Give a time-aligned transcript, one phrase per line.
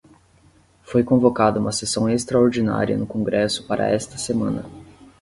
[0.81, 4.65] Foi convocada uma sessão extraordinária no congresso para esta semana